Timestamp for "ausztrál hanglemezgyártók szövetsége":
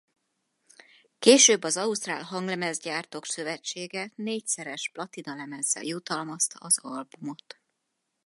1.77-4.11